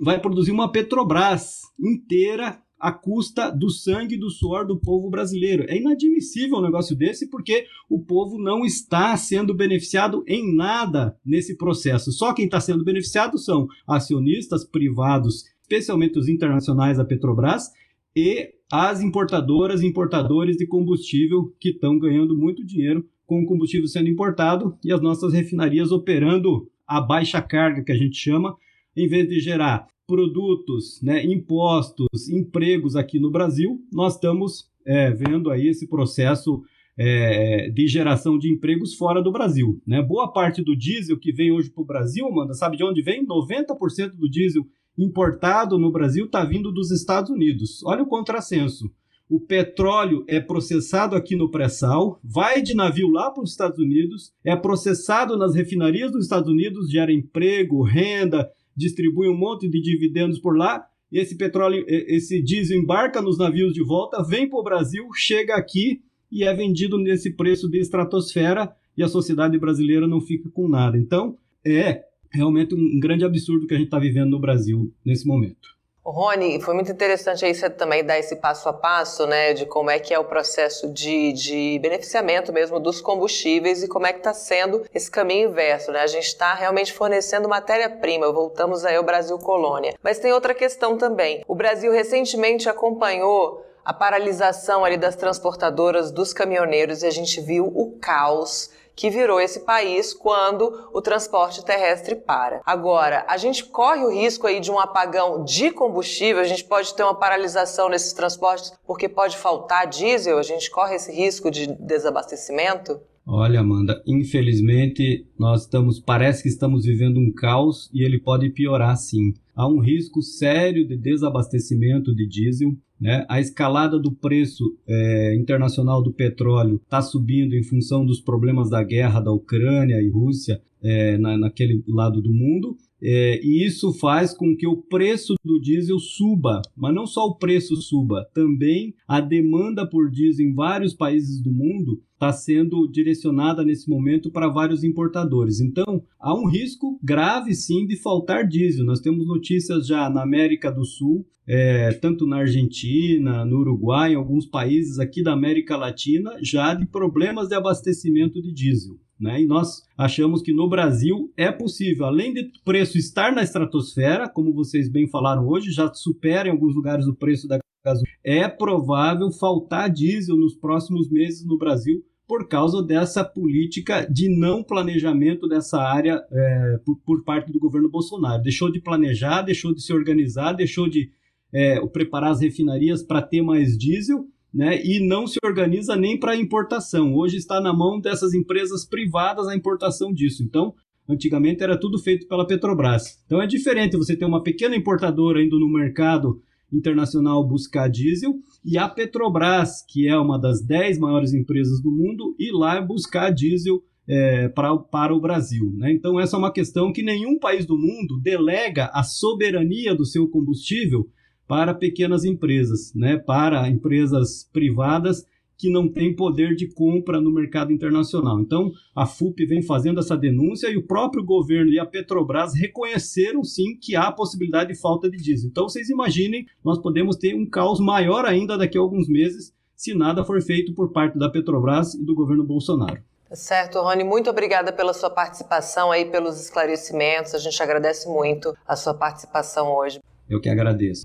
vai 0.00 0.20
produzir 0.20 0.50
uma 0.50 0.70
Petrobras 0.70 1.62
inteira 1.78 2.60
à 2.78 2.92
custa 2.92 3.50
do 3.50 3.70
sangue 3.70 4.16
e 4.16 4.18
do 4.18 4.28
suor 4.28 4.66
do 4.66 4.78
povo 4.78 5.08
brasileiro. 5.08 5.64
É 5.68 5.76
inadmissível 5.76 6.58
um 6.58 6.62
negócio 6.62 6.94
desse 6.94 7.30
porque 7.30 7.66
o 7.88 7.98
povo 7.98 8.38
não 8.38 8.64
está 8.64 9.16
sendo 9.16 9.54
beneficiado 9.54 10.22
em 10.26 10.54
nada 10.54 11.18
nesse 11.24 11.56
processo. 11.56 12.12
Só 12.12 12.34
quem 12.34 12.44
está 12.44 12.60
sendo 12.60 12.84
beneficiado 12.84 13.38
são 13.38 13.68
acionistas 13.86 14.64
privados, 14.64 15.44
especialmente 15.62 16.18
os 16.18 16.28
internacionais 16.28 16.98
da 16.98 17.04
Petrobras, 17.04 17.70
e 18.14 18.52
as 18.70 19.00
importadoras 19.00 19.82
e 19.82 19.86
importadores 19.86 20.56
de 20.56 20.66
combustível 20.66 21.54
que 21.58 21.70
estão 21.70 21.98
ganhando 21.98 22.36
muito 22.36 22.64
dinheiro 22.64 23.08
com 23.26 23.42
o 23.42 23.46
combustível 23.46 23.86
sendo 23.86 24.08
importado 24.08 24.76
e 24.84 24.92
as 24.92 25.00
nossas 25.00 25.32
refinarias 25.32 25.90
operando 25.90 26.68
a 26.86 27.00
baixa 27.00 27.40
carga, 27.40 27.82
que 27.82 27.92
a 27.92 27.96
gente 27.96 28.16
chama, 28.16 28.56
em 28.96 29.08
vez 29.08 29.28
de 29.28 29.40
gerar 29.40 29.86
produtos, 30.06 31.00
né, 31.02 31.24
impostos, 31.24 32.28
empregos 32.28 32.94
aqui 32.94 33.18
no 33.18 33.30
Brasil, 33.30 33.80
nós 33.92 34.14
estamos 34.14 34.70
é, 34.86 35.10
vendo 35.10 35.50
aí 35.50 35.68
esse 35.68 35.88
processo 35.88 36.62
é, 36.96 37.70
de 37.70 37.88
geração 37.88 38.38
de 38.38 38.52
empregos 38.52 38.94
fora 38.94 39.22
do 39.22 39.32
Brasil. 39.32 39.80
Né? 39.86 40.02
Boa 40.02 40.32
parte 40.32 40.62
do 40.62 40.76
diesel 40.76 41.18
que 41.18 41.32
vem 41.32 41.50
hoje 41.50 41.70
para 41.70 41.82
o 41.82 41.86
Brasil, 41.86 42.26
Amanda, 42.26 42.54
sabe 42.54 42.76
de 42.76 42.84
onde 42.84 43.02
vem? 43.02 43.26
90% 43.26 44.10
do 44.10 44.28
diesel 44.28 44.64
importado 44.96 45.78
no 45.78 45.90
Brasil 45.90 46.26
está 46.26 46.44
vindo 46.44 46.70
dos 46.70 46.90
Estados 46.90 47.30
Unidos. 47.30 47.82
Olha 47.84 48.02
o 48.02 48.06
contrassenso 48.06 48.92
o 49.28 49.40
petróleo 49.40 50.24
é 50.28 50.38
processado 50.38 51.16
aqui 51.16 51.34
no 51.34 51.50
pré-sal, 51.50 52.20
vai 52.22 52.62
de 52.62 52.74
navio 52.74 53.08
lá 53.08 53.30
para 53.30 53.42
os 53.42 53.50
Estados 53.50 53.78
Unidos, 53.78 54.32
é 54.44 54.54
processado 54.54 55.36
nas 55.36 55.54
refinarias 55.54 56.12
dos 56.12 56.24
Estados 56.24 56.48
Unidos, 56.48 56.90
gera 56.90 57.12
emprego, 57.12 57.82
renda, 57.82 58.50
distribui 58.76 59.28
um 59.28 59.36
monte 59.36 59.68
de 59.68 59.80
dividendos 59.80 60.38
por 60.38 60.56
lá. 60.56 60.86
Esse 61.10 61.36
petróleo, 61.36 61.84
esse 61.88 62.42
diesel 62.42 62.78
embarca 62.78 63.22
nos 63.22 63.38
navios 63.38 63.72
de 63.72 63.82
volta, 63.82 64.22
vem 64.22 64.48
para 64.48 64.58
o 64.58 64.64
Brasil, 64.64 65.08
chega 65.14 65.54
aqui 65.54 66.02
e 66.30 66.44
é 66.44 66.52
vendido 66.52 66.98
nesse 66.98 67.30
preço 67.30 67.68
de 67.68 67.78
estratosfera 67.78 68.74
e 68.96 69.02
a 69.02 69.08
sociedade 69.08 69.58
brasileira 69.58 70.06
não 70.06 70.20
fica 70.20 70.50
com 70.50 70.68
nada. 70.68 70.98
Então, 70.98 71.38
é 71.64 72.02
realmente 72.30 72.74
um 72.74 72.98
grande 72.98 73.24
absurdo 73.24 73.66
que 73.66 73.74
a 73.74 73.76
gente 73.76 73.86
está 73.86 73.98
vivendo 73.98 74.30
no 74.30 74.40
Brasil 74.40 74.92
nesse 75.04 75.26
momento. 75.26 75.73
Rony, 76.10 76.60
foi 76.60 76.74
muito 76.74 76.92
interessante 76.92 77.46
aí 77.46 77.54
você 77.54 77.70
também 77.70 78.04
dar 78.04 78.18
esse 78.18 78.36
passo 78.36 78.68
a 78.68 78.74
passo, 78.74 79.26
né, 79.26 79.54
de 79.54 79.64
como 79.64 79.90
é 79.90 79.98
que 79.98 80.12
é 80.12 80.18
o 80.18 80.24
processo 80.24 80.92
de, 80.92 81.32
de 81.32 81.78
beneficiamento 81.80 82.52
mesmo 82.52 82.78
dos 82.78 83.00
combustíveis 83.00 83.82
e 83.82 83.88
como 83.88 84.06
é 84.06 84.12
que 84.12 84.18
está 84.18 84.34
sendo 84.34 84.84
esse 84.92 85.10
caminho 85.10 85.48
inverso, 85.48 85.90
né? 85.90 86.00
A 86.00 86.06
gente 86.06 86.26
está 86.26 86.52
realmente 86.52 86.92
fornecendo 86.92 87.48
matéria-prima, 87.48 88.30
voltamos 88.30 88.84
aí 88.84 88.96
ao 88.96 89.02
Brasil 89.02 89.38
colônia. 89.38 89.94
Mas 90.02 90.18
tem 90.18 90.30
outra 90.32 90.52
questão 90.52 90.98
também. 90.98 91.42
O 91.48 91.54
Brasil 91.54 91.90
recentemente 91.90 92.68
acompanhou 92.68 93.64
a 93.82 93.92
paralisação 93.92 94.84
ali 94.84 94.96
das 94.96 95.16
transportadoras, 95.16 96.10
dos 96.10 96.32
caminhoneiros 96.32 97.02
e 97.02 97.06
a 97.06 97.10
gente 97.10 97.40
viu 97.40 97.66
o 97.66 97.98
caos 97.98 98.70
que 98.94 99.10
virou 99.10 99.40
esse 99.40 99.60
país 99.60 100.12
quando 100.14 100.88
o 100.92 101.00
transporte 101.00 101.64
terrestre 101.64 102.14
para. 102.14 102.60
Agora, 102.64 103.24
a 103.28 103.36
gente 103.36 103.64
corre 103.64 104.04
o 104.04 104.10
risco 104.10 104.46
aí 104.46 104.60
de 104.60 104.70
um 104.70 104.78
apagão 104.78 105.44
de 105.44 105.70
combustível, 105.70 106.40
a 106.40 106.46
gente 106.46 106.64
pode 106.64 106.94
ter 106.94 107.02
uma 107.02 107.14
paralisação 107.14 107.88
nesses 107.88 108.12
transportes 108.12 108.72
porque 108.86 109.08
pode 109.08 109.36
faltar 109.36 109.86
diesel, 109.86 110.38
a 110.38 110.42
gente 110.42 110.70
corre 110.70 110.96
esse 110.96 111.12
risco 111.12 111.50
de 111.50 111.66
desabastecimento? 111.66 113.00
Olha, 113.26 113.60
Amanda, 113.60 114.02
infelizmente 114.06 115.26
nós 115.38 115.62
estamos, 115.62 115.98
parece 115.98 116.42
que 116.42 116.48
estamos 116.48 116.84
vivendo 116.84 117.18
um 117.18 117.32
caos 117.32 117.90
e 117.92 118.04
ele 118.04 118.20
pode 118.20 118.50
piorar 118.50 118.96
sim. 118.98 119.32
Há 119.56 119.66
um 119.66 119.80
risco 119.80 120.20
sério 120.20 120.86
de 120.86 120.94
desabastecimento 120.96 122.14
de 122.14 122.28
diesel. 122.28 122.72
Né? 123.00 123.24
A 123.28 123.40
escalada 123.40 123.98
do 123.98 124.12
preço 124.12 124.64
é, 124.88 125.34
internacional 125.36 126.02
do 126.02 126.12
petróleo 126.12 126.80
está 126.82 127.02
subindo 127.02 127.54
em 127.54 127.62
função 127.62 128.04
dos 128.04 128.20
problemas 128.20 128.70
da 128.70 128.82
guerra 128.82 129.20
da 129.20 129.32
Ucrânia 129.32 130.00
e 130.00 130.08
Rússia 130.08 130.62
é, 130.82 131.18
na, 131.18 131.36
naquele 131.36 131.82
lado 131.88 132.22
do 132.22 132.32
mundo. 132.32 132.76
É, 133.06 133.38
e 133.44 133.66
isso 133.66 133.92
faz 133.92 134.32
com 134.32 134.56
que 134.56 134.66
o 134.66 134.78
preço 134.78 135.34
do 135.44 135.60
diesel 135.60 135.98
suba, 135.98 136.62
mas 136.74 136.94
não 136.94 137.06
só 137.06 137.26
o 137.26 137.36
preço 137.36 137.76
suba, 137.76 138.26
também 138.32 138.94
a 139.06 139.20
demanda 139.20 139.86
por 139.86 140.10
diesel 140.10 140.46
em 140.46 140.54
vários 140.54 140.94
países 140.94 141.42
do 141.42 141.52
mundo 141.52 142.00
está 142.14 142.32
sendo 142.32 142.88
direcionada 142.90 143.62
nesse 143.62 143.90
momento 143.90 144.30
para 144.30 144.48
vários 144.48 144.82
importadores. 144.82 145.60
Então, 145.60 146.02
há 146.18 146.34
um 146.34 146.48
risco 146.48 146.98
grave 147.02 147.54
sim 147.54 147.86
de 147.86 147.96
faltar 147.96 148.48
diesel. 148.48 148.86
Nós 148.86 149.00
temos 149.00 149.26
notícias 149.26 149.86
já 149.86 150.08
na 150.08 150.22
América 150.22 150.72
do 150.72 150.86
Sul, 150.86 151.26
é, 151.46 151.92
tanto 151.92 152.26
na 152.26 152.38
Argentina, 152.38 153.44
no 153.44 153.58
Uruguai, 153.58 154.12
em 154.12 154.16
alguns 154.16 154.46
países 154.46 154.98
aqui 154.98 155.22
da 155.22 155.34
América 155.34 155.76
Latina, 155.76 156.30
já 156.40 156.72
de 156.72 156.86
problemas 156.86 157.48
de 157.48 157.54
abastecimento 157.54 158.40
de 158.40 158.50
diesel. 158.50 158.96
Né? 159.18 159.42
E 159.42 159.46
nós 159.46 159.82
achamos 159.96 160.42
que 160.42 160.52
no 160.52 160.68
Brasil 160.68 161.32
é 161.36 161.50
possível, 161.50 162.06
além 162.06 162.34
de 162.34 162.50
preço 162.64 162.98
estar 162.98 163.32
na 163.32 163.42
estratosfera, 163.42 164.28
como 164.28 164.52
vocês 164.52 164.88
bem 164.88 165.08
falaram 165.08 165.46
hoje, 165.46 165.70
já 165.70 165.92
supera 165.92 166.48
em 166.48 166.50
alguns 166.50 166.74
lugares 166.74 167.06
o 167.06 167.14
preço 167.14 167.46
da 167.46 167.58
gasolina, 167.84 168.08
é 168.24 168.48
provável 168.48 169.30
faltar 169.30 169.90
diesel 169.90 170.36
nos 170.36 170.54
próximos 170.54 171.10
meses 171.10 171.44
no 171.44 171.56
Brasil 171.56 172.04
por 172.26 172.48
causa 172.48 172.82
dessa 172.82 173.22
política 173.22 174.06
de 174.10 174.28
não 174.28 174.62
planejamento 174.62 175.46
dessa 175.46 175.80
área 175.80 176.24
é, 176.32 176.78
por, 176.84 176.96
por, 177.04 177.22
parte 177.22 177.52
do 177.52 177.60
governo 177.60 177.90
Bolsonaro. 177.90 178.42
Deixou 178.42 178.72
de 178.72 178.80
planejar, 178.80 179.42
deixou 179.42 179.74
de 179.74 179.82
se 179.82 179.92
organizar, 179.92 180.54
deixou 180.54 180.88
de 180.88 181.10
é, 181.52 181.78
preparar 181.88 182.32
as 182.32 182.40
refinarias 182.40 183.02
para 183.02 183.20
ter 183.20 183.42
mais 183.42 183.76
diesel 183.76 184.26
né, 184.54 184.80
e 184.84 185.00
não 185.00 185.26
se 185.26 185.38
organiza 185.44 185.96
nem 185.96 186.18
para 186.18 186.36
importação. 186.36 187.12
Hoje 187.12 187.36
está 187.36 187.60
na 187.60 187.72
mão 187.72 188.00
dessas 188.00 188.32
empresas 188.34 188.86
privadas 188.86 189.48
a 189.48 189.56
importação 189.56 190.12
disso. 190.12 190.44
Então, 190.44 190.72
antigamente 191.08 191.62
era 191.62 191.78
tudo 191.78 191.98
feito 191.98 192.28
pela 192.28 192.46
Petrobras. 192.46 193.20
Então 193.26 193.42
é 193.42 193.46
diferente 193.48 193.96
você 193.96 194.16
ter 194.16 194.24
uma 194.24 194.42
pequena 194.42 194.76
importadora 194.76 195.42
indo 195.42 195.58
no 195.58 195.68
mercado 195.68 196.40
internacional 196.72 197.46
buscar 197.46 197.88
diesel 197.88 198.34
e 198.64 198.78
a 198.78 198.88
Petrobras, 198.88 199.84
que 199.88 200.06
é 200.06 200.16
uma 200.16 200.38
das 200.38 200.64
10 200.64 200.98
maiores 200.98 201.34
empresas 201.34 201.82
do 201.82 201.90
mundo, 201.90 202.34
ir 202.38 202.52
lá 202.52 202.80
buscar 202.80 203.30
diesel 203.30 203.82
é, 204.08 204.48
pra, 204.48 204.76
para 204.76 205.14
o 205.14 205.20
Brasil. 205.20 205.72
Né? 205.76 205.92
Então, 205.92 206.18
essa 206.20 206.36
é 206.36 206.38
uma 206.38 206.52
questão 206.52 206.92
que 206.92 207.02
nenhum 207.02 207.38
país 207.38 207.66
do 207.66 207.76
mundo 207.76 208.20
delega 208.22 208.90
a 208.92 209.02
soberania 209.02 209.94
do 209.94 210.04
seu 210.04 210.28
combustível 210.28 211.08
para 211.46 211.74
pequenas 211.74 212.24
empresas, 212.24 212.92
né, 212.94 213.16
para 213.16 213.68
empresas 213.68 214.48
privadas 214.52 215.26
que 215.56 215.70
não 215.70 215.88
têm 215.88 216.14
poder 216.14 216.54
de 216.54 216.68
compra 216.68 217.20
no 217.20 217.32
mercado 217.32 217.72
internacional. 217.72 218.40
Então, 218.40 218.72
a 218.94 219.06
FUP 219.06 219.46
vem 219.46 219.62
fazendo 219.62 220.00
essa 220.00 220.16
denúncia 220.16 220.68
e 220.68 220.76
o 220.76 220.86
próprio 220.86 221.24
governo 221.24 221.70
e 221.70 221.78
a 221.78 221.86
Petrobras 221.86 222.54
reconheceram 222.54 223.44
sim 223.44 223.76
que 223.80 223.94
há 223.94 224.10
possibilidade 224.10 224.72
de 224.72 224.80
falta 224.80 225.08
de 225.08 225.16
diesel. 225.16 225.48
Então, 225.48 225.68
vocês 225.68 225.88
imaginem, 225.88 226.46
nós 226.64 226.78
podemos 226.78 227.16
ter 227.16 227.34
um 227.34 227.48
caos 227.48 227.80
maior 227.80 228.24
ainda 228.24 228.58
daqui 228.58 228.76
a 228.76 228.80
alguns 228.80 229.08
meses 229.08 229.52
se 229.76 229.94
nada 229.94 230.24
for 230.24 230.40
feito 230.40 230.74
por 230.74 230.92
parte 230.92 231.18
da 231.18 231.28
Petrobras 231.28 231.94
e 231.94 232.04
do 232.04 232.14
governo 232.14 232.44
Bolsonaro. 232.44 233.02
Certo, 233.32 233.80
Rony, 233.80 234.04
muito 234.04 234.30
obrigada 234.30 234.72
pela 234.72 234.94
sua 234.94 235.10
participação 235.10 235.90
aí, 235.90 236.04
pelos 236.04 236.40
esclarecimentos. 236.40 237.34
A 237.34 237.38
gente 237.38 237.60
agradece 237.60 238.08
muito 238.08 238.56
a 238.66 238.76
sua 238.76 238.94
participação 238.94 239.74
hoje. 239.74 239.98
Eu 240.28 240.40
que 240.40 240.48
agradeço. 240.48 241.02